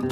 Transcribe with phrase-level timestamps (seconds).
[0.00, 0.08] 皆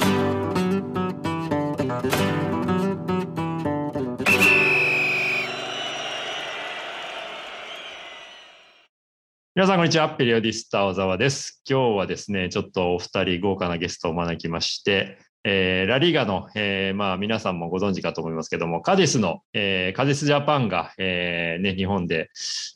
[9.65, 10.09] さん、こんにちは。
[10.09, 11.63] ペリオディスタ小沢です。
[11.67, 22.29] 今日はですね、ちょっとお二人豪華なゲストを招きまして、えー、ラリーガの、えー、まあ皆さんもご存知かと思いますけども、カディスの、えー、カディスジャパンが、えーね、日本で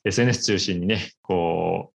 [0.04, 1.93] SNS 中心にね、こう、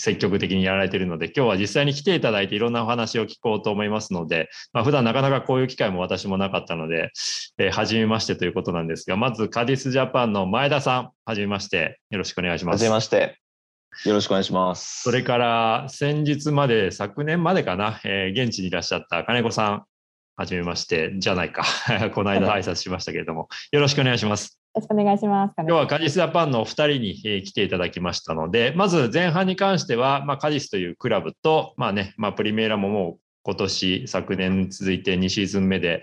[0.00, 7.10] 積極的にやられているので、今日は実際に来ていただいていろんなお話を聞こうと思いますので、まあ、普段なかなかこういう機会も私もなかったので、
[7.58, 12.74] えー、初めましてということなんですが、まずカディスジャパンの前田さん、はじめまして、よろしくお願いします。
[12.74, 13.38] はじめまして。
[14.04, 15.02] よろしくお願いします。
[15.02, 19.84] それから先日まで、昨年までかな、えー、現地にいらっしゃった金子さん、
[20.36, 21.64] はじめまして、じゃないか。
[22.14, 24.63] この間挨拶しましたけれども、よろしくお願いします。
[24.74, 25.54] よろしくお願いします。
[25.56, 36.02] 今日はカジスジャパンのお二人に、え、来ていただきましたので、まず前半に関しては、まあ、カジスというクラブと、まあね、まあ、プリメーラももう今年、昨年続いて2シーズン目で、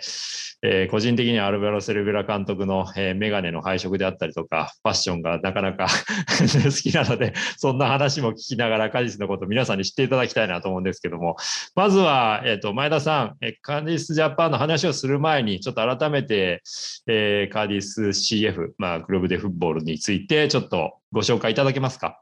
[0.62, 5.88] えー、個人的にはアルベロ・セルベラ監督の、えー、メガネの配色であったりとか、ファッションがなかなか
[6.38, 11.36] 好きなので、そんな話も聞きながらカディスのこと皆さんに知っていただきたいなと思うんですけども、
[11.74, 16.62] まずは、えっ、ー、と、前田さん、えカディスジャパンの話をする前に、ちょっと改めて、
[17.08, 22.22] えー、カディス CF、まあ、グローブデフットボールについて、ちょっとご紹介いただけますか？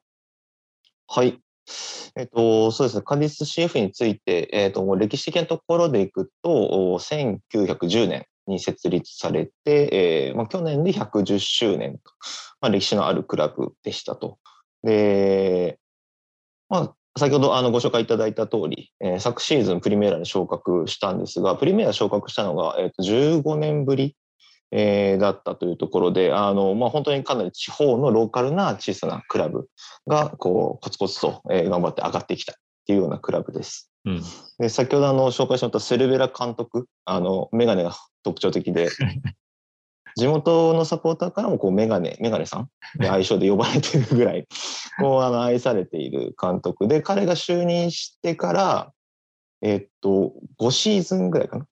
[1.08, 1.42] はい。
[2.16, 12.00] えっと、そうですね、カディス CF について、えっと、歴史的なところでいくと、1910年に設立されて、えーまあ、去年で110周年と、
[12.62, 14.38] まあ、歴史のあるクラブでしたと。
[14.84, 15.80] で、
[16.68, 24.16] まあ、先ほどあのご紹介いただいた通り、えー、昨シーズンプリメーラに昇格したんですが、プリメーラ昇格したのが、えー、と15年ぶり
[24.72, 29.68] えー、だったというところで、あの、まあ、本当にかなり地方のローカルな小さなクラブ
[30.08, 33.90] が、こう、コツコツと、えー、頑張って上がってきたっていうようなクラブです。
[34.06, 34.24] うん、
[34.60, 38.90] で先ほどあの紹介しましたセルベラ監督、あの、メガネが特徴的で、
[40.16, 44.48] 地元のサポーターからもこうメガネ、メガネさんで愛称で呼ばれてるぐらい、
[45.00, 48.94] こうあの愛されている監督で、彼が就任してから、
[49.62, 51.66] えっと、5シーズンぐらいかな。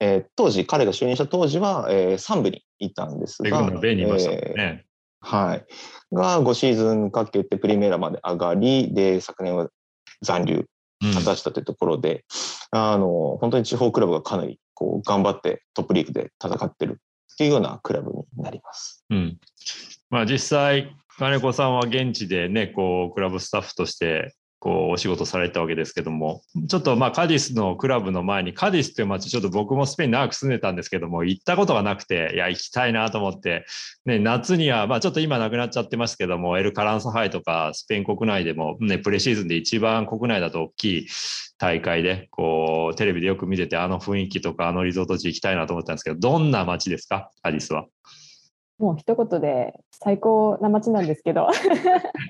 [0.00, 3.62] えー、当時、彼が就任した当時は、えー、3部にいたんですが、
[4.56, 4.84] ね、
[5.20, 5.66] はい。
[6.14, 9.68] が5シーズンかけてプリメーラまで上がり、で、昨年は
[10.22, 10.66] 残留
[11.14, 12.24] 果たしたというところで、
[12.72, 17.00] うん、あの、本当に地方クラブがかなりこう頑張ってトップリーグで戦ってる
[17.32, 19.04] っていうようなクラブになります。
[19.10, 19.38] うん。
[20.08, 33.64] まあ実際、金子さんは現地でね、こう、クラブスタッフとしてこうお仕事されたわけですけども、ちょっとまあカディスのクラブの前に、カディスっていう街、ちょっと僕もスペイン長く住んでたんですけども、行ったことがなくて、いや、行きたいなと思って、
[34.04, 41.06] ね、夏には、まあちょっと今なくなっちゃってますけども、エル・カランサハイとかスペイン国内でも、ね、プレシーズンで一番国内だと大きい
[41.56, 47.86] 大会で、こう、テレビでよく見てて、あの雰囲気とか、あのリゾート地行きたいなと思ったんですけど、どんな街ですか、カディスは。
[48.80, 51.48] もう一言で最高な街なんですけど。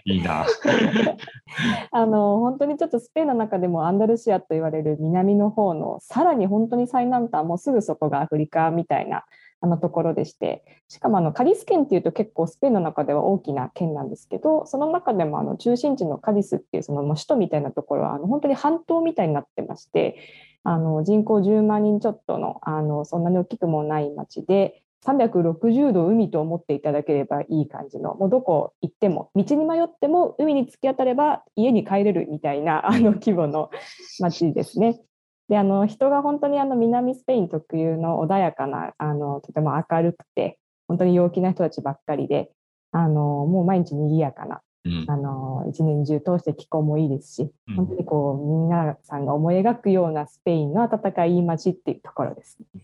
[0.05, 0.45] いいな。
[1.93, 9.25] あの本当にちょっとスペインの中でもアンダルシアと言われる南の方のさらに本当に最南端もうすぐそこがアフリカみたいな
[9.61, 10.65] あのところでして。
[10.89, 20.17] しかもあのカリス県っていうと結構スペインの中では大きな県なんですけどその中でもあの中心地のカリスっていうその首都みたいなところはあの本当に半島みたいになってまして
[20.65, 33.71] あの人口10万人ちょっとのあのそんなに大きくもない町で360度海と思っていただければいい感じの、もうどこ行っても、道に迷っても海に突き当たれば家に帰れるみたいなあの規模の
[34.21, 35.01] 街ですね。
[35.51, 42.53] であの人が本当にあの南スペイン特有の穏やかなあのとても明るくて本当に陽気な人たちばっかりで
[42.93, 52.83] あのもう毎日賑やかな、うん、あの一年中通して気候もいいですし、うん、本当にこうみんなさんが思い描くようなスペインの温かい街っていうところです、ね。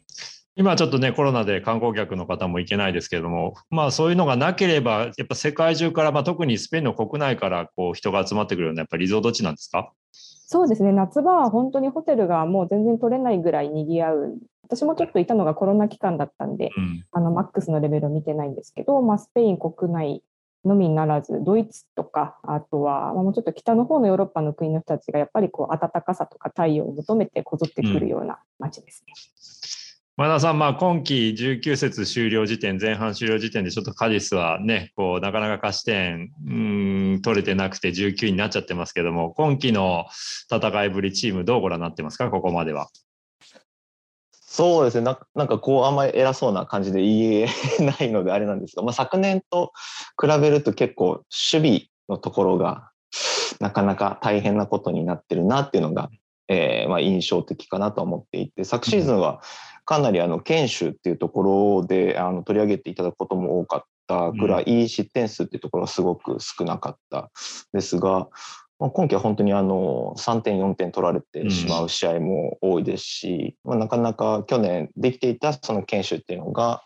[0.59, 9.93] 今ちょっとね、コロナで観光客の方も行けないですけれども、まあそういうのがなければ、やっぱ世界中から、まあ、特にスペインの国内からこう人が集まってくるような、やっぱりリゾート地なんですか？
[10.13, 14.39] そうですね、夏場は本当にホテルがもう全然取れないぐらい賑わう。
[14.63, 20.23] 私もちょっといたのがコロナ期間だったんで、うん、あのマックスのレベルを見てないんですけど、まあ、スペイン国内
[20.65, 29.13] のみならず、ドイツとか、あとは、まあ、もうちょっと北の方のヨーロッパの国の人たちが、やっぱりこう暖かさとか太陽を求めてこぞってくるような街ですね。
[30.19, 36.51] 前田さん、まあ、今季19節終了時点、前半終了時点でちょっとカディスはね、こうなかなか勝ち点う
[37.17, 40.07] ん取れてなくて19になっちゃってますけども、今季の
[40.51, 42.89] 戦いぶり、チームどうご覧になってますか、ここまでは。
[44.33, 47.49] そうですねな、なんかこう、あんまり偉そうな感じで言え
[47.85, 49.75] ないのであれなんですが、まあ、昨年と
[50.19, 52.89] 比べると結構、守備のところが
[53.61, 56.09] なかなか大変なことになってるなっていうのが
[56.49, 59.41] えーまあ、印象的かなと思っていて昨シーズンは
[59.87, 61.43] かなりあの堅守っていうとこ
[61.81, 67.31] ろであの取り上げていただくことも多かったぐらい、失点数っていうところはすごく少なかった
[67.73, 68.29] ですが、
[68.79, 76.83] まあ、今季は本当にあの3点4点取られてしまう試合も多いですし、まあ、なかなか去年できていたその堅守っていうのが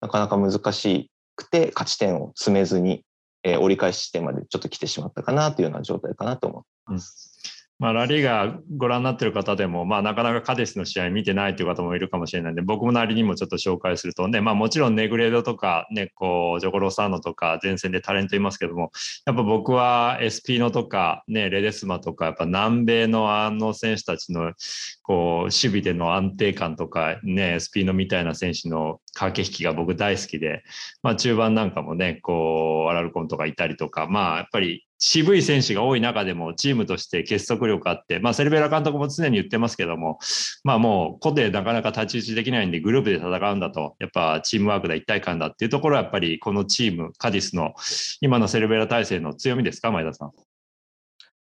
[0.00, 3.02] なかなか難しくて勝ち点を積めずに、
[3.44, 7.55] えー、折り返し地点までちょっと来てしまったかなというような状態かなと思ってます。
[7.78, 14.26] まあ、ラリーガご覧になってる方でも、まあ、なかなかカデスの試合見てないという方もいるかもしれないんで、僕もなりにもちょっと紹介すると。
[14.28, 18.92] ね、まあ、もちろんネグレードとか、ね、こう、ジョコロサーノとか、前線でタレントいますけども、
[19.26, 24.54] やっぱ僕は SP のとか、ね、レデスマとか、やっぱ南米のあの選手たちの、
[25.02, 30.64] こう、守備での安定感とか、ね、SP のみたいな選手の駆け引きが僕大好きで、
[31.02, 40.18] まあ、中盤なんかもね、こう、アラルコンとかいたりとか、まあ、やっぱり渋い選手が多い中でもチームとして結束力あって、まあ、セルベラ監督も常に言ってますけども、
[40.64, 47.74] まあ、もう個でなかなか太刀打ちできないんでグループで戦うんだと、やっぱチームワークだ、一体感だっていうところはやっぱりこのチーム、カディスの
[48.20, 50.32] 今のセルベラ体制の強みですか、前田さん。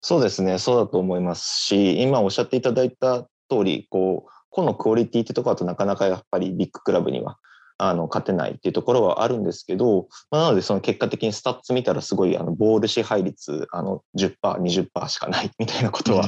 [0.00, 7.38] そうですね、そうだと思いますし、今おっしゃっていただいた通り、こう、個のクオリティってところだとなかなかやっぱりビッグクラブには
[7.82, 16.25] あの勝てないっていうところはあるんですけど、まあ、なのでその結果的にスタッツ見たらすごいあのボール支配率あの10%、20%しかない みたいなことは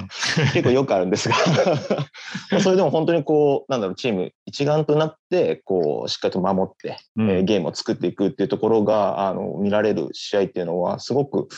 [0.54, 1.34] 結構よくあるんですが。
[2.60, 11.48] それでも本当にこうなんだろうチーム一丸となってこうしっかりと守って、うん、えー、ゲームを作っていくっていうところがあの見られる試合っていうのはすごく、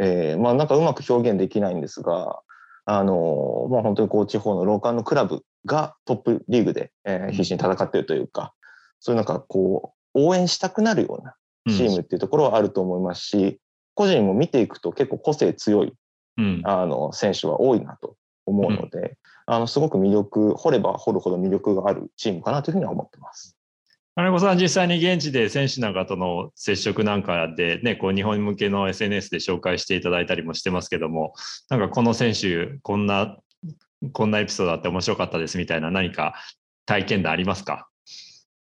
[0.00, 2.40] えー、まあなんかうまく表現できないんですが
[2.86, 8.52] あのまあ、本当にこう地方のローカルのクラブがトップリーグで、えー、必死に戦っているというか、
[9.00, 11.34] そういうなんかこう、応援したくなるような
[11.74, 13.58] チームっていうところはあると思いますし、うん、
[13.94, 15.92] 個人も見ていくと結構個性強い、
[16.36, 18.16] うん、あの選手は多いなと
[18.46, 19.16] 思うので、うん、
[19.46, 23.56] あのすごく魅力、掘れば掘るほど魅力があるチームかなというふうには思ってます。
[24.16, 31.32] 金子さん、実際に現地で選手なんかとの接触なんかで、ね、こう日本向けの SNS で紹介していただいたりもしてますけども、
[31.70, 33.38] なんかこの選手、こんな、
[34.12, 36.34] こんなエピソードあって面白かったですみたいな何か
[36.86, 37.89] 体験談ありますか？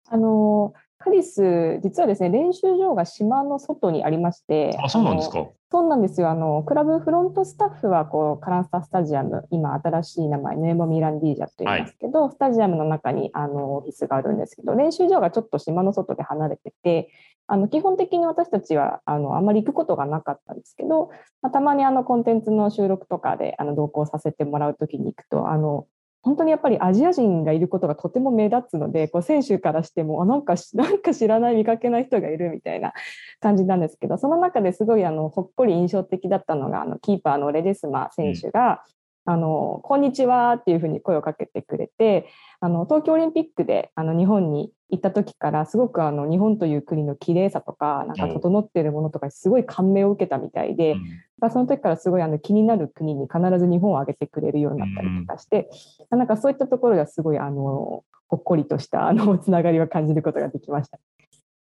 [0.09, 5.47] あのカリス、実はですね、練習場が島の外にありまして、あ、そうなんですか。
[5.71, 6.29] そうなんですよ。
[6.29, 17.09] あの、クラブフロントスタッフは、こう、カランスタスタジアム、今、新しい名前、ネーモミランディージャと言いますけど、はい、スタジアムの中に、あの、オフィスがあるんですけど、練習場がちょっと島の外で離れてて、
[17.47, 21.11] あの、基本的に私たちは、あの、あまり行くことがなかったんですけど、
[21.41, 25.85] まあ、たまにあの、コンテンツの収録とかで、あの、同行させてもらうときに行くと、あの、
[26.27, 32.93] 本当にやっぱりアジア人がいることがとても目立つのでこう選手からしてもあなんか なんか知らない見かけない人がいるみたいな
[33.39, 38.83] 感じなんですけどその中ですごいあのほっこり印象的だったのがあのキーパーのレデスマ選手が、
[39.29, 42.29] あのこんにちはっていうふうに声をかけてくれて
[42.61, 50.93] あの東京オリンピックであの日本に行った時からすごくあの日本という国の綺麗さとかなんか整っているものとかすごい感銘を受けたみたいで、
[51.41, 55.69] うん、その時からすごいあの気になる国に必ず日本を挙げてくれるようになったりとかして、
[56.09, 60.99] うん、なんかそういったところがすごいあのほっこりとしたあの つながりを感じることができました。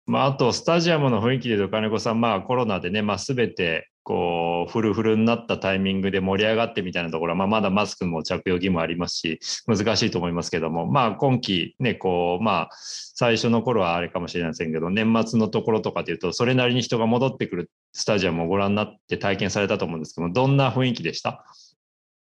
[0.05, 21.43] まあ、あと、スタジアムの雰囲気でいうと、金子さん、まあ、コロナでね、まあ、すべて、こう、フルフルになったタイミングで盛り上がってみたいなところは、まあ、まだマスクも着用義務ありますし、難しいと思いますけども、まあ、今期、ね、こう、まあ、最初の頃はあれかもしれませんけど、年末のところとかでいうと、それなりに人が戻ってくるスタジアムをご覧になって体験されたと思うんですけども、どんな雰囲気でした？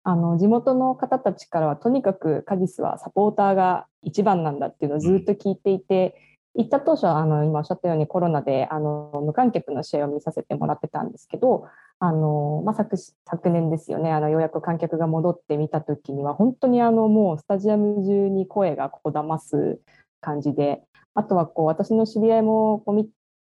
[0.04, 6.14] あの地元の方たちからはとにかくカディスはサポーターが一番なんだっていうのをずっと聞いていて、
[6.56, 11.66] 行った当初はあの今おっしゃったようにコロナであの無観客の試合を見させてもらってたんですけど
[11.98, 14.12] あの、まあ、昨昨年ですよね。
[14.12, 19.80] あのようやく観客が戻ってみた時には本当にあのもうスタジアム中に声がこだます
[20.20, 20.82] 感じで
[21.14, 22.94] あとはこう私の知り合いもこう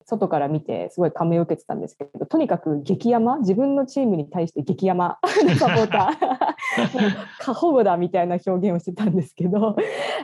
[0.07, 5.19] 外から見てすごい感銘を受けてたんですけどとにかく激山自分のチームに対して激山
[5.59, 9.77] サポーター 過保護だみたいな表現をしてたんですけど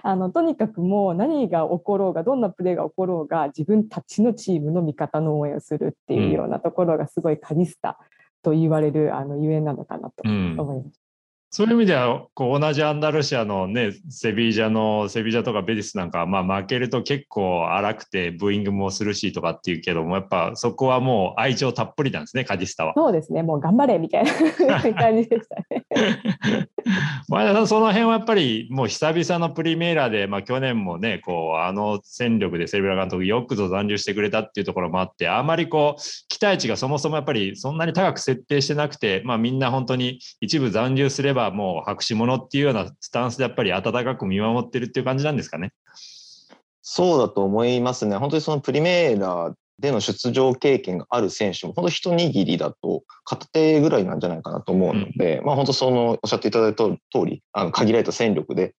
[0.02, 7.98] あのとにかくもう何が起ころうがどんなプレーが起ころうが自分たちのチームの味方の応援をするっていうようなところがすごいカリスタ
[8.42, 11.09] と言われるあのゆえんなのかなと思います。
[11.52, 22.94] そういう意味ではこう同じアンダルシアのねセビージャのセビージャとかベディスなんかまあ負けると結構荒くてブーイングもするしとかっていうけどもやっぱそこはもう愛情たっぷりなんですねカディスタは。
[22.96, 24.32] そうですねもう頑張れみたいな
[24.94, 25.84] 感じでしたね。
[27.28, 45.72] 前田さんその辺はやっぱりもう久々のプリメーラーで、まあ、去年もねこうあの戦力でセルビラ監督よくぞ残留してくれたっていうところもあってあまりこう期待値がそもそもやっぱりそんなに高く設定してなくて、まあ、みんな本当に一部残留すればばもう白紙物っていうようなスタンスでやっぱり温かく見守ってるっていう感じなんですかね。
[46.82, 48.16] そうだと思いますね。
[48.16, 58.74] 本当にそのプリメーラでの出場経験がある選手も、本当一握りだと片手ぐらいなんじゃないかなと思うので、うん、まあ本当そのおっしゃっていただいた通り、あの限られた戦力で、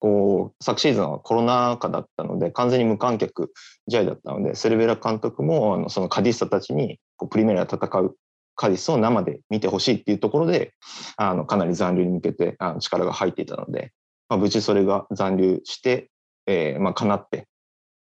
[0.00, 3.52] こう、昨シーズンはコロナ禍だったので、完全に無観客
[3.88, 8.16] 試合だったので、セルベラ監督も、あのそのカディスタたちにこうプリメーラで戦う
[8.60, 10.74] カディスを生で見てほしいっていうところで、
[11.16, 13.94] あのかなり残留に向けてあの力が入っていたので、
[14.28, 16.10] まあ、無事それが残留して、
[16.46, 17.48] えー、まあ、かなって、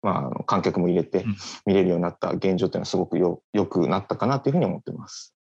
[0.03, 1.25] まあ、観客も入れて
[1.67, 5.37] 見れるようになった現状っていうのはすごくよよくなったかなというふうに思ってます。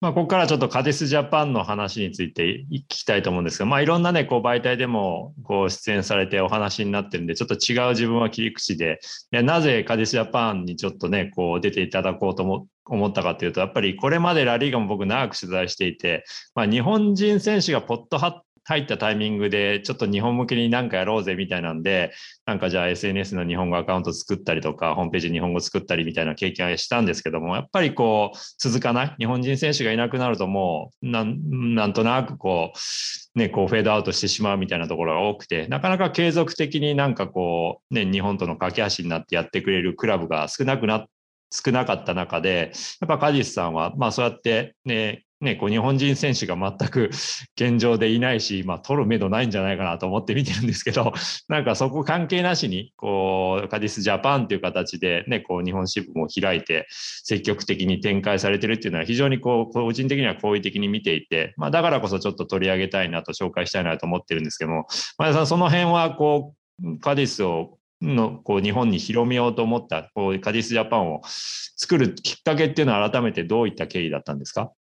[0.00, 9.00] まあ、ここからちょっとカディスジャパンの話について聞きたいと思うんですが、まあ、いろんなね、こう媒体でもこう出演されてお話になってるんで、ちょっと違う自分は切り口で、
[9.32, 16.24] いやなぜカディスジャパンにちょっとね、こう出ていただこうと思思ったかというと、やっぱりこれまでラリーガも僕長く取材していて、
[16.54, 18.18] まあ、日本人選手がポット
[18.64, 22.12] 入ったタイミングで、ちょっと日本向けになんかやろうぜみたいなんで、
[22.46, 29.14] なんかじゃあ SNS の日本語アカウント作ったりとか、ホームページ日本語作ったりみたいな経験はしたんですけども、やっぱりこう、続かない。
[29.18, 41.06] 日本人選手がいなくなるともう、なんとなくこう、ね、こうフェードアウトしてしまうみたいなところが多くて、なかなか継続的になんかこう、ね、日本との架け橋になってやってくれるクラブが少なくなっ
[41.54, 47.10] 少なかった中で、やっぱカジスさんは、まあそうやってね、ね、こう日本人選手が全く
[47.56, 51.12] 現状でいないし、まあ、取る目処ないんじゃないかなと思って見てるんですけど、
[51.48, 64.86] なんかそこ関係なしに、こう、カディスジャパンっていう形で、ね、こう日本支部も開いて、積極的に展開されてるっていうのは非常にこう、個人的には好意的に見ていて、まあ、だからこそちょっと取り上げたいなと紹介したいなと思ってるんですけども、
[65.18, 74.72] 前田さん、その辺はこう、カディスをのこう日本に広めようと思ったこうカディスジャパンを作るきっかけっていうのは改めてどういった経緯だったんですか？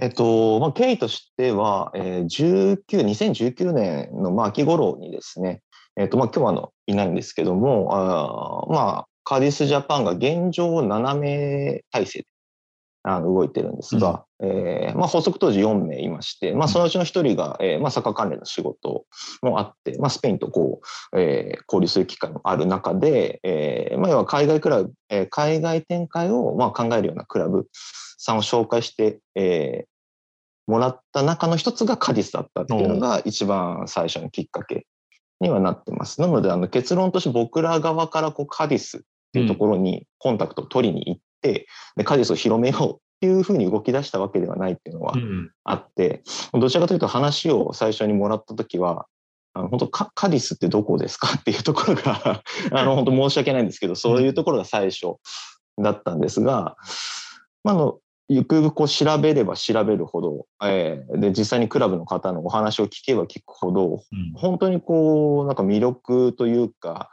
[0.00, 5.60] えっと、まあ、経緯としては、えー、19、2019年の、まあ、秋頃にですね、
[5.96, 12.26] えっと、まあ、今日はあの、いないんですけども、あまあ、カーディスジャパンが現状7名体制で
[13.02, 19.04] あの動いてるんですが、うん、えー、まあ、発足当時4名いまして、まあ、そのうちの1人が、えーまあ、サッカー関連の仕事
[19.42, 20.80] もあって、まあ、スペインとこ
[21.12, 29.86] う、えー、交流する機会もある中で、えーまあ、要は海外クラブ、えー、海外展開をまあ考えるようなクラブさんを紹介して、え
[30.70, 34.86] もらった中の一つがカディスだったっていうのが一番最初のきっかけ
[35.40, 36.20] にはなってます。
[36.20, 39.00] なのであの結論として僕ら側からこうカディスっ
[39.32, 41.66] ていうところにコンタクトを取りに行って、
[41.96, 45.14] でカディスを広めようっていうふうに動き出したわけではないっていうのは
[45.64, 49.06] あって、どちらかというと話を最初にもらった時は
[49.52, 52.42] あの本当カカディスってどこですかっていうところが
[52.72, 55.16] あの本当申し訳ないんですけどそういうところが最初
[55.78, 56.76] だったんですが、
[57.64, 67.10] まあのゆくゆくこう調べれば調べるほど、えー、で実際にクラブの方のお話を聞けば聞くほど、うん、本当にこうなんか魅力というか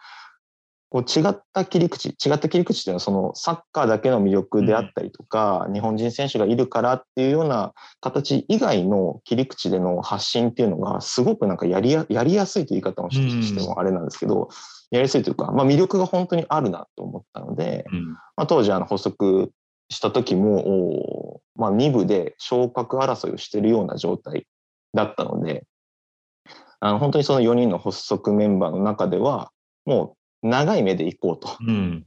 [0.90, 14.48] こう違った切り口違った切り口っていうのはそのサッカーだけの魅力であったりとか、うん、日本人選手がいるからっていうような形以外の切り口での発信っていうのがすごくなんかやりややりやすいという言い方をしてもあれなんですけど、うん、
[14.92, 17.86] やりやすいというか、まあ、魅力が本当にあるなと思ったので、
[18.38, 19.52] まあ、当時あの補足
[19.90, 24.48] した時も、まあ、2部で昇格争いをしているような状態
[24.94, 25.66] だったので、
[26.80, 29.52] あの本当にその4人の発足メンバーの中では、
[29.86, 31.58] もう長い目で行こうと。
[31.60, 32.06] うん、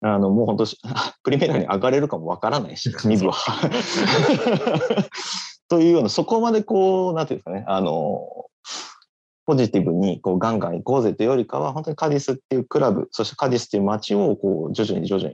[0.00, 0.64] あのもう本当、
[1.22, 3.34] プリメラに上がれるかもわからないし、 2部は。
[5.68, 8.46] というような、そこまでこう、なんていうんですかね、あの、
[9.44, 15.30] ポジティブにこうガンガン行こうぜというよりかは、本当にカディスっていうクラブ、そしてカディスっていう街をこう徐々に徐々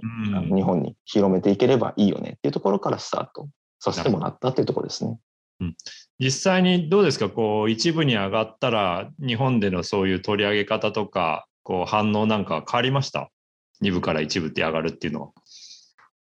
[0.46, 3.48] に日本に広めていければいいよねっていうところからスタート
[3.80, 5.18] させてもらったっていうところですね。
[5.60, 5.76] うん、
[6.20, 13.30] 実際にどうですか、こう一部に上がったら、日本でのそういう取り上げ方とか、こう反応なんか変わりました
[13.82, 15.32] ？2部から1部って上がるっていうのは。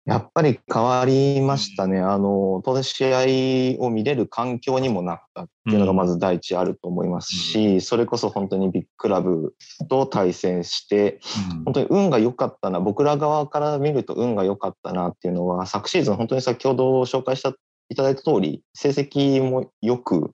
[0.07, 1.99] やっぱり変わりましたね。
[1.99, 9.53] あの、当然試合を見れる環境にもなったっていうのがまず第一あると思いますし、うん、それこそ本当にビッグクラブ
[9.89, 11.19] と対戦して、
[11.51, 17.53] うん、本当に運が良かったな、僕ら側から見ると運が良かったなっていうのは、昨シーズン本当に先ほど紹介した
[17.89, 20.31] いただいた通り、成績もよく、うん、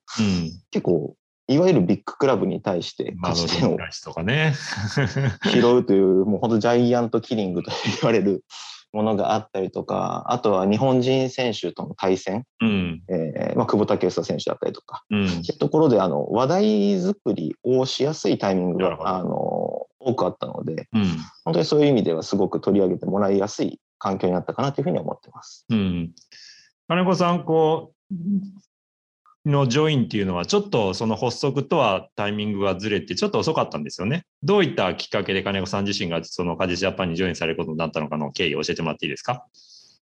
[0.70, 3.76] 結構いわゆるビッグクラブに対して勝ち点を
[5.50, 7.70] 拾うという、もう本当ジャイアントキリングと
[8.00, 8.44] 言われる
[8.94, 21.04] ものがあったりとか、あとは日本人選手との対戦、うん、えー、まあ、久保建英選手だったりとか、うん、そういうところであの話題作りをしやすいタイミングがあの多くあったので、うん、
[21.44, 25.66] 本当にそういう意味ではすごく取り上げてもらいやすい環境になったかなというふうに思ってます。
[25.70, 26.12] うん、
[26.88, 28.14] 金子さんこう
[29.46, 34.24] のジョインっていうのは、ちょっとその発足とはタイミングがずれて、ちょっと遅かったんですよね。
[34.42, 39.44] どういったきっかけで金子さん自身がそのカジジャパンにジョインされることになったのかの経緯を教えてもらっていいですか？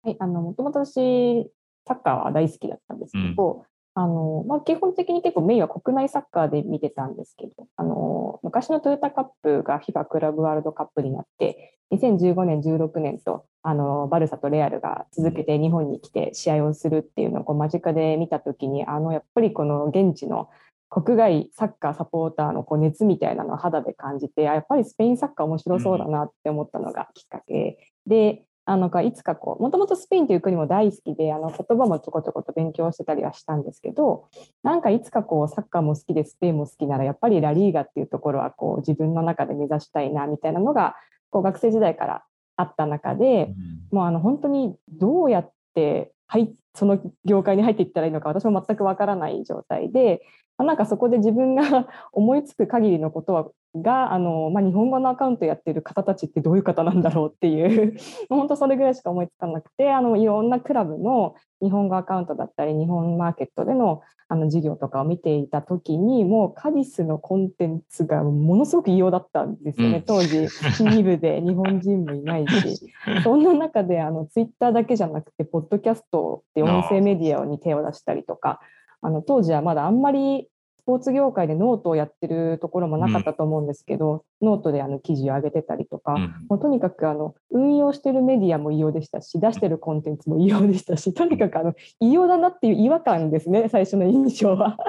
[0.03, 1.49] はい、あの、もともと私、
[1.87, 3.63] サッカーは大好きだったんですけど、うん、
[3.95, 20.49] あの、まあ、基本的に結構メインは国内サッカーで見てたんですけど、あの、昔のトヨタカップが FIFA クラブワールドカップになって、2015年、16年と、あの、バルサとレアルが続けて日本に来て試合をするっていうのをこう間近で見たときに、あの、やっぱりこの現地の
[20.89, 34.27] 国外サッカーサポーターのこう熱みたいなのを肌で感じて、やっぱりスペインサッカー面白そうだなって思ったのがきっかけで、あのいつかこうもともとスペインという国も大好きであの言葉もちょこちょこと勉強してたりはしたんですけど
[34.63, 40.95] なんかいつかこうサッカーも好きでスペインも好きならやっぱりラリーガっていうところはこう自分の中で目指したいなみたいなのが
[41.29, 42.23] こう学生時代から
[42.57, 43.53] あった中で、
[43.91, 50.21] もうあの本当にどうやって入その業界に入っていったらいいのか私も全くわからない状態で
[50.57, 57.97] なんかそこで自分が 思いつく限りのことはがあの、まあ、日本語のアカウントやってる方たちってどういう方なんだろうっていう。
[58.29, 72.91] 本当それぐらいしか思いつかなくてあのいろんなクラブの日本語アカウントだったり日本マーケットでのあの事業とかを見ていた時にもうカディスのコンテンツがものすごく異様だったんですよね、うん、当時2部で 日本人もいないし。
[73.23, 78.59] そんな中であのツイッターだけじゃなくてポッドキャストって音声メディアに手を出したりとか
[79.05, 80.47] あの当時はまだあんまり
[80.79, 94.77] スポーツ業界でノートをやってるところもなかったと思うんですけど、うん、ノートであの記事を上げてたりとか、うん、もうとにかくあの運用してるメディアも異様でしたし、出してるコンテンツも異様でしたし、とにかくあの異様だなっていう違和感ですね、最初の印象は。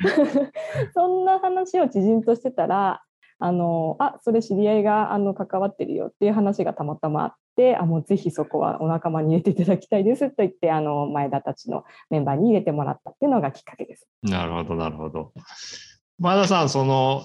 [0.94, 3.02] そんな話を知人としてたら、
[3.40, 14.06] あのあそれ知り合いがあの関わってるよっていう話がたまたまあってあもうぜひそこはお仲間に入れていただきたいですと言ってあの前田たちのメンバーに入れてもらったっていうのがきっかけです。
[14.22, 15.32] なるほどなるほど。
[16.18, 17.24] 前田さんその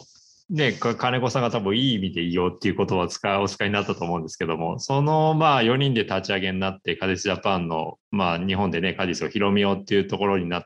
[0.50, 10.63] ね、金子さんが多分いい意味でいいよっていう言葉を使お使いになったと思うんですけども、そのまあ4人で立ち上げになって、カディスジャパンの、まあ日本でね、カディスを広めようっていうところになっ、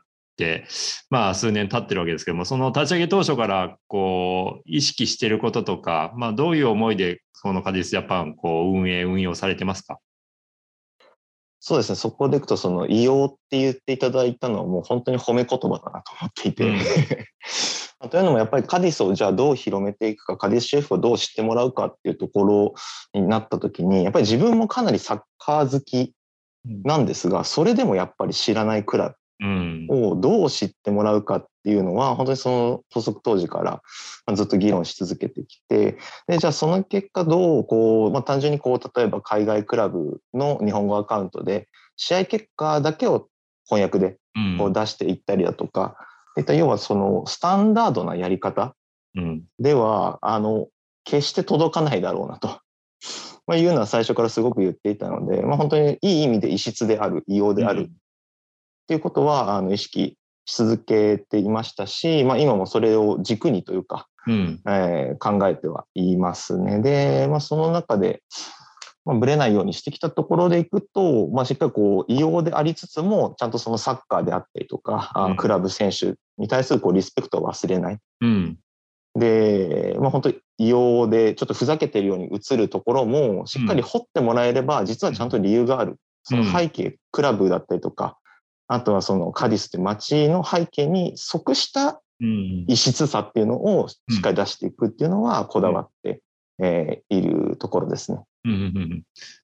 [1.10, 9.98] まあ、数年経ってるわけですけども、その立ち上げ当初からこう意識していることとか、まあ、どういう思いでこのカディスジャパンこう運営、運用されてますか？
[11.62, 16.78] そうですね、そこでいくと、その異様って言っていただいたのは、もう本当に褒め言葉だなと思っていて、うん。
[18.08, 22.74] というのもやっぱりカディスをじゃあどう広めていくか、カディスシェフをどう知ってもらうかっていうところ
[23.12, 26.14] になった時に、やっぱり自分もかなりサッカー好き
[26.64, 29.14] なんですが、それでもやっぱり知らないクラ
[29.88, 33.82] をどう知ってもらうかっていうのは、本当にその発足当時か
[34.26, 43.28] らずっと議論し続けてきて、でじゃあその結果どうこう、まあ、単純にこう例えば海外クラブの日本語アカウントで試合結果だけを
[43.68, 44.18] 翻訳で
[44.58, 45.96] こう出していったりだとか、
[46.36, 48.74] うん、いった要はそのスタンダードなやり方
[49.58, 50.68] では、あの
[51.04, 52.60] 決して届かないだろうなと。
[53.46, 57.92] まあ、いうのは最初からすごく言っていたので、まあ、本当にいい意味で異質である異様であるっ
[58.90, 66.80] ていうことはあの意識し続けていましたし、まあ、今もそれを軸にというか、うん、えー、考えてはいますね。
[66.80, 68.20] で、まあ、その中で、
[69.04, 77.98] まあ、ぶれないようにしてきたところでいくと、まあ、しっかりこう異様でありつつもちゃんとそのサッカーであったりとか、うん、クラブ選手に対するこうリスペクトを忘れない。
[78.22, 78.58] うん、
[79.14, 85.96] で、まあ、本当異様でちょっとふざけてるように映るところもしっかり掘ってもらえれば、実はちゃんと理由がある。
[86.22, 88.18] その背景、クラブだったりとか、
[88.72, 96.22] あとはそのカディスという街の背景に即した異質さっていうのをしっかり出していくっていうのはこだわって、
[96.62, 98.20] えいるところですね。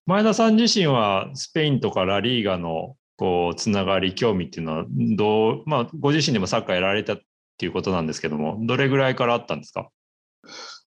[0.07, 4.85] 前田さん自身はスペインとかラリーガのこうつながり興味っていうのは
[5.17, 7.19] どう、まあ、ご自身でもサッカーやられたっ
[7.59, 9.89] ていうことなんですけどもどれぐらいからあったんですか？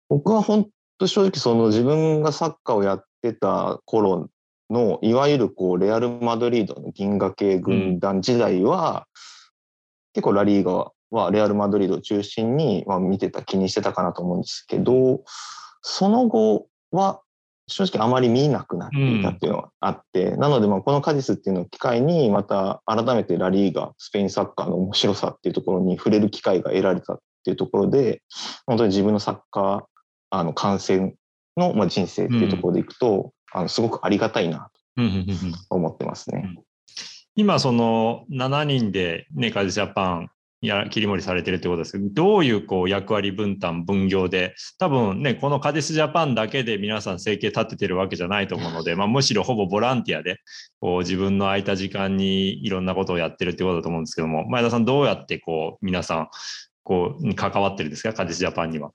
[0.07, 4.29] 僕は本当正直その自分がサッカーをやってた頃
[4.69, 9.07] のいわゆるこうレアル・マドリードの銀河系軍団時代は、
[10.13, 15.21] 結構ラリーガはレアル・マドリードを中心に、まあ、見てた気にしてたかなと思うんですけど
[15.81, 17.21] その後は
[17.67, 28.23] 正直あまり見なくなっていたっていうのがあって、うん、なのでまあこのカディスっていうのを機会にまた改めてラリーガスペインサッカーの面白さっていうところに触れる機会が得られたっていうところで
[28.65, 29.83] 本当に自分のサッカー
[30.31, 31.15] あの観戦
[31.57, 36.55] のまあ人生っていうところでいくと、あのすごくありがたいなと思ってますね。
[37.35, 40.29] 今その7人でねカジジャパン
[40.61, 50.39] や切り盛りされてるってことですけど、どういうこう役割分担、分業で、多分ね、このカディスジャパンだけで皆さん生計立ててるわけじゃないと思うので、 まあ、むしろほぼボランティアで
[50.81, 56.27] こう自分の空いた時間にいろんなことをやってるってことだと思うんですけども、前田さん、どうやってこう皆さん
[56.83, 58.91] こう関わってるんですか、カディスジャパンには？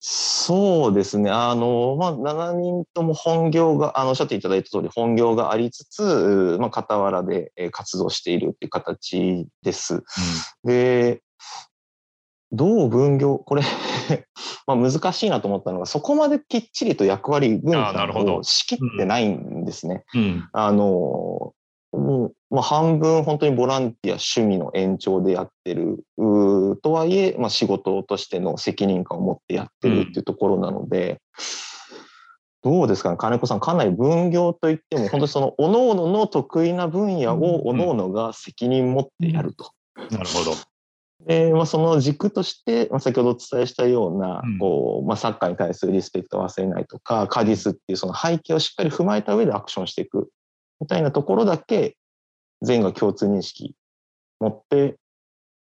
[0.00, 1.30] そうですね。
[1.30, 9.94] あの、まあ、7人とも本業が、あの、おっしゃっていただいた通り、本業がありつつ、まあ、傍らで活動しているっていう形です。
[9.94, 10.02] うん、
[10.64, 11.22] で、
[12.52, 13.62] どう分業、これ
[14.66, 20.04] まあ難しいなと思ったのが、そこまできっちりと役割分担を仕切ってないんですね。
[20.14, 21.52] うんうん、あの、
[21.92, 26.04] もう、まあ、半分本当にボランティア趣味の延長でやってる
[26.82, 31.20] とはいえ、まあ、仕事としての責任感を持ってやってるっていうところなので、
[32.62, 33.16] うん、どうですかね？
[33.16, 39.70] 金子さんかなり分業といっても本当にその各々の得意な分野を各々が責任持ってやると。
[40.10, 40.54] なるほど。
[41.26, 50.30] でまあ、その軸として、まあ、先ほどお伝えしたような、こうまあ、サッカーに対するリスペクトを忘れないとかカディスっていうその背景をしっかり踏まえた上でアクションしていく
[50.80, 51.96] みたいなところだけ
[52.62, 53.74] 全員が共通認識
[54.40, 54.96] 持って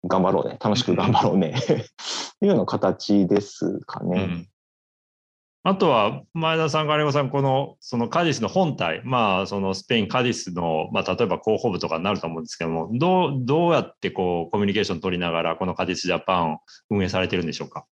[0.05, 1.77] 頑張ろうね楽しく頑張ろうね ってい
[2.41, 4.21] うような形ですかね。
[4.21, 4.49] うん
[5.63, 17.85] あとは前田さん、金子さん、このそのカディスの本体、まあ、そのスペイン、カディスの、まあ、例えば広報部とかになると思うんですけども、どうどうやってこうコミュニケーション取りながら、このカディスジャパンを運営されてるんでしょうか？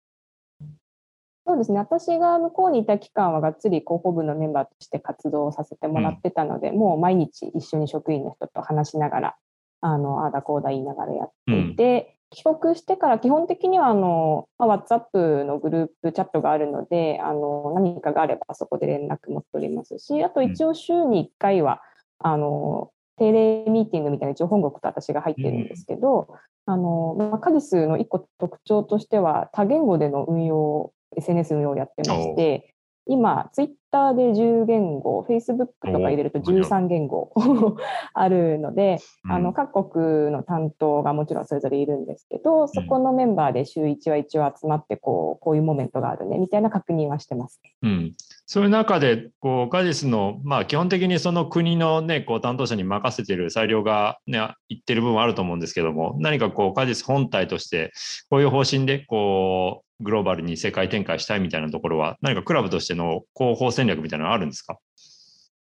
[1.53, 1.79] そうですね。
[1.79, 9.37] 私が向こうにいた期間はがっつり広報部のメンバーとして活動させてもらってたので、うん、もう毎日一緒に職員の人と話しながら
[9.83, 21.83] あのあだこうだ言いながらやっていて、うん、帰国してから基本的にはあの、まあ、WhatsApp のグループチャットがあるのであの何かがあればそこで連絡も取りますしあと一応週に1回は、
[22.25, 26.29] うん、あの定例ミーティングみたいな一応本国と私が入ってるんですけど、
[26.65, 32.75] あのまあ、カディスの一個特徴としては多言語での運用 SNS 運用をやってまして、
[33.07, 37.33] 今、ツイッターで10言語、フェイスブックとか入れると13言語
[38.15, 38.99] あるので、
[39.29, 47.61] あの各国の担当がもちろんそれぞれいるんですけど、そこのメンバーで週1は一応集まってこう、こういうモメントがあるねみたいな確認はしてます。
[47.83, 48.15] うん、
[48.53, 57.93] そういう中で、こうカジスの、まあ、基本的にその国の、ね、こう担当者に任せてる裁量が、ね、言ってる部分はあると思うんですけども、何かこうカジス本体として、
[58.29, 64.77] こういう方針でこうグローバルに世界展開したいみたいなところは、何かクラブとしての広報戦略みたいなのはあるんですか？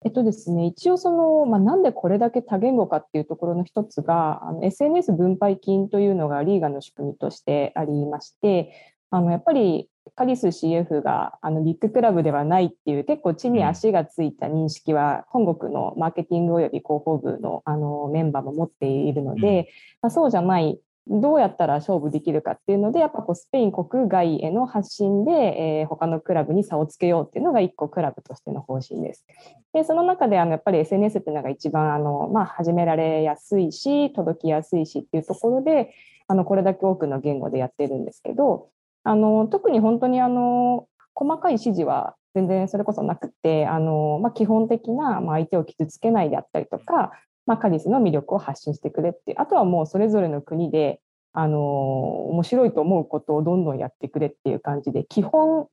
[0.05, 8.71] えっとですね、一応その、まあ、なんでこれだけ多言語かっていうところの一つが、あの SNS 分配金というのがリーガの仕組みとしてありまして、
[9.09, 19.69] あのやっぱりカリス CF があのビッグクラブではないっていう結構地に足がついた認識は本国のマーケティングおよび広報部のあのメンバーも持っているので、
[20.01, 29.25] まあ、そうじゃないどうやったら勝負できるかっていうのでやっぱこうスペイン国外への発信で、えー、他のクラブに差をつけようっていうのが一個クラブとしての方針です。
[29.73, 35.93] でその中であのやっぱり SNS っていうのが一番あの、まあ、始められやすいし届きやすいしっていうところで
[36.27, 38.69] あのこれだけ多くの言語でやってるんですけど
[39.03, 47.11] あの特に本当にあの細かい指示は全然それこそなくてあの、まあ、基本的な、まあ、相手を傷つけないであったりとか
[47.47, 50.99] まあ、カリスの魅力を発信してくれってあとはもうそれぞれの国で
[51.33, 55.67] あの面白いと思うことをどんどんやってくれっていう感じで基本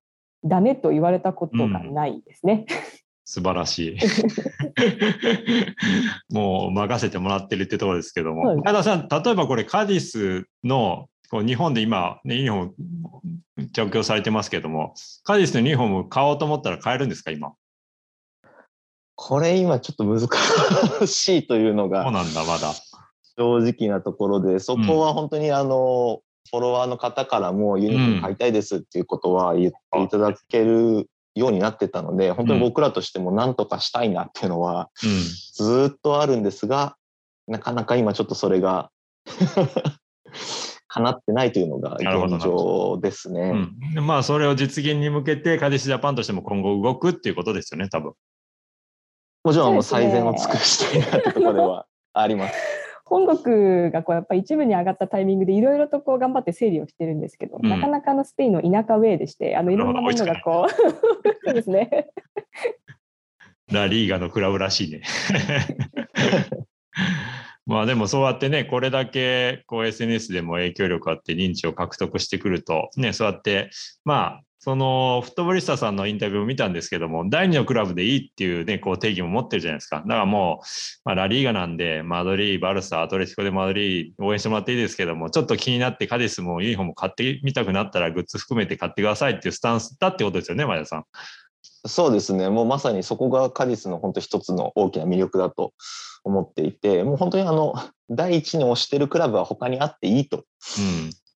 [0.45, 2.67] ダメと言われたことがないですね。
[2.69, 2.77] うん、
[3.25, 3.99] 素晴らしい。
[6.33, 12.71] もう任せてもらってるってところですけども、前田さん、例えばこれカディスのこう日本で今、ね、ユニフォー
[13.57, 17.55] ム着用されてますけども、カディスのユニフォーム買おうと思ったら買えるんですか、今？
[19.17, 20.29] これ今ちょっと難
[21.07, 22.03] しいというのが。
[22.03, 22.73] そうなんだ、まだ。
[23.37, 34.91] 正直なところで、そこは本当にあの、フォロワーの方からもユニフォーム買いたいですっていうことは言っていただけるようになってたので、本当に僕らとしても何とかしたいなっていうのは
[35.55, 36.97] ずっとあるんですが、
[37.49, 38.91] なかなか今ちょっとそれが
[40.95, 42.05] 叶ってないというのが現
[42.41, 43.69] 状ですね。
[43.97, 48.13] うん、まあそれを実現に向けて、カディシジャパンとしても今後動くっていうことですよね、多分。
[49.43, 52.55] もちろんもう最善を尽くしたいなってところではあります。
[53.05, 60.71] 本国がこうやっぱ一部に上がったタイミングでいろいろとこう頑張って整理をしてるんですけど、うん、なかなかのスペインの田舎ウェイでしてあのいろんなものがこう
[61.45, 62.09] そうですね
[63.71, 65.03] ラリーガのクラブらしいね
[67.67, 73.71] まあでもそうやってね、これだけこう SNS でも影響力あって認知を獲得してくると、ね、そうやって、
[74.05, 79.97] まあ、そのフットボリスタさんのインタビューを見たんですけども、第2のクラブでいいっていうね、こう定義も持ってるじゃないですか。
[79.97, 80.67] だからもう、
[81.05, 91.05] まあ、ラリーガなんで、マドリー、バルサ、アトレティコでマドリー応援してもらっていいですけども、ちょっと気になってカディスもユニフォーム買ってみたくなったらグッズ含めて買ってくださいっていうスタンスだってことですよね、前田さん。
[91.87, 92.49] そうですね。
[92.49, 95.73] もうまさにそこがカディスの本当一つの大きな魅力だと
[96.25, 97.75] 思っていて、もう本当にあの、
[98.11, 100.45] 第一に推してるクラブは他にあっていいと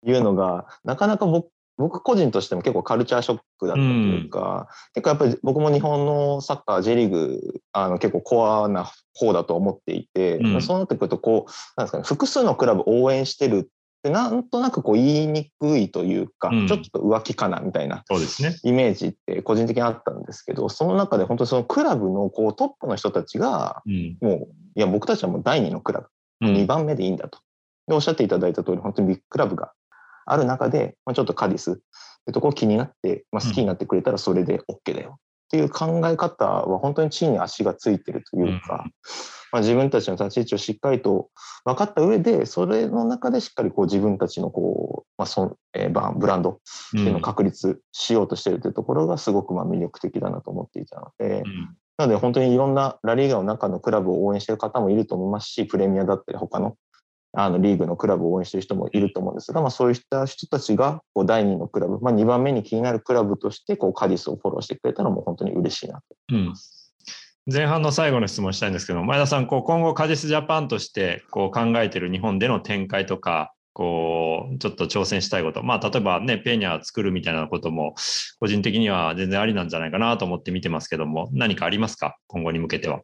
[0.05, 13.69] いうのが、うん、なかなか僕僕個人としても結構カルチャーショックだったというか、うん、結構やっぱり僕も日本のサッカー J リーグあの結構コアな方だと思っていて、うん、そうなってくるとこうなんですかね複数のクラブ応援してる
[14.03, 18.03] でなんとなくこう言いにくいというか、うん、ちょっと浮気かなみたいな
[18.63, 23.81] イメージって個人的にあったんですけどその中で本当にそのクラブのこうトップの人たちが、
[24.21, 26.07] もういや僕たちはもう第2のクラブ、
[26.47, 27.39] うん、2番目でいいんだと。
[27.87, 29.71] でおっしゃっていただいた通り本当にビッグクラブが
[30.25, 31.75] ある中で、まあ、ちょっとカディスっ
[32.25, 35.19] てとこ気になって、まあ、好きになってくれたらそれで OK だよ。
[35.47, 38.91] っていう考え方は本当に地に足がついてるというか、うん
[39.51, 41.29] まあ、自分たちの立ち位置をしっかりと
[41.65, 46.57] 分かった上でそれの中でしっかりこう自分たちのこう、まあそえー、ブランドっ
[46.91, 51.41] ていうのを確立しようとしてるというところがすごくまあ魅力的だなと思っていたので。
[51.45, 56.75] うんなので本当にいろんなラリーガの中のクラブを応援している方もいると思いますし、プレミアだったり他の
[57.33, 66.03] あのリーグのクラブを応援している人もいると思うんですが、まあ、そういった人たちがこう第2のクラブ、まあ、2番目に気になるクラブとしてこうカディスをフォローしてくれたのも本当に嬉しいなと。
[66.31, 66.53] うん
[67.49, 77.95] 前半の最後の質問したいんですけど、前田さん、こう今後、カディスジャパンとしてこう考えている日本での展開とか、こうちょっと挑戦したいこと、まあ、例えばね、ペーニャ作るみたいなことも、
[78.41, 82.99] 個人的には全然ありなんじゃないかなと思って見てますけども、何かありますか、今後に向けては。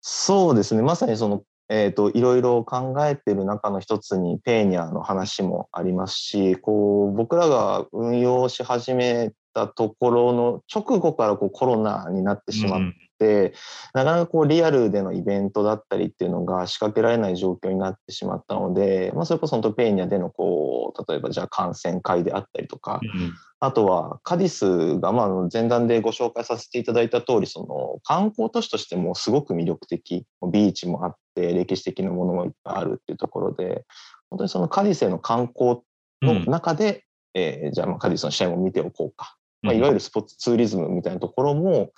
[0.00, 12.80] そうですね、まさにそのえーと、いろいろ考えている中の一つにペーニャの話もありますしこう僕らが運用し始めたところの直後からこうコロナになってしまっ
[13.18, 13.52] て、うん、
[13.94, 23.32] なかなかこうリアルでのイベントだったりっていうのが仕掛けられない状況になってしまったので、まあ、それこそ本当ペーニャでのこう例えばじゃあ感染会であったりとか、うん
[23.64, 33.84] あとはカディスが、まあ、前段でご紹介させていただいた通り、その観光都市としてもすごく魅力的、ビーチもあって、歴史的なものもいっぱいあるっていうところで、
[34.30, 35.78] 本当にそのカディスへの観光
[36.22, 37.04] の中で、
[37.36, 39.36] うん、えー、じゃあまあカディスの試合も見ておこうか。
[39.62, 41.90] まあ、いわゆるスポーツツーリズムみたいなところも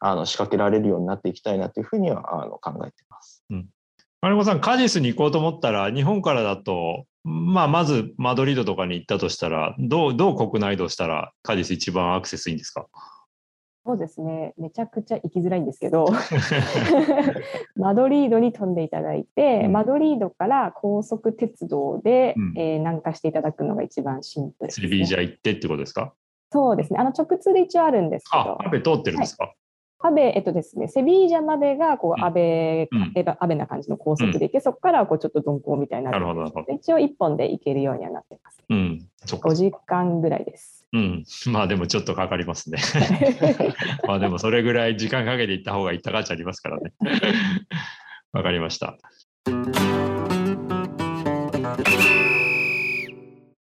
[0.00, 3.44] あの仕掛けられるようになっていきたいなというふうにはあの考えています。
[3.50, 3.66] うん、
[4.20, 12.86] 金子さん、カディスに行こうと思ったら、日本からだとまあ、まずマドリードとかに行ったとしたら、どう、どう国内移動したらカディス一番アクセスいいんですか？
[13.84, 16.08] そうですね、めちゃくちゃ行きづらいんですけど、
[17.76, 26.12] マドリードに飛んでいただいて、うん、マドリードから高速鉄道で、うん、えー、南下していただくのが一番シンプルです、ね、セビージャ行ってってことですか？
[26.50, 28.58] そうですね、あの直通で一応あるんですけど。
[28.60, 29.54] あ、アベ通ってるんですか、はい
[30.00, 36.12] アベ、えっとですね、セビージャまでが、こう、アベ、うん、アベな感じの高速で行け、うん、そこから、こう、ちょっと鈍行みたいな。
[36.12, 36.52] なるほど。
[36.72, 38.62] 一応、一本で行けるようにはなってます。
[38.68, 39.08] うん。
[39.26, 40.86] 5時間ぐらいです。
[40.92, 41.24] うん。
[41.50, 42.78] まあ、でもちょっとかかりますね。
[44.06, 46.92] まあ、でもそれぐらい時間かけて行った方が行った価値ありますからね。
[48.32, 48.96] わかりました。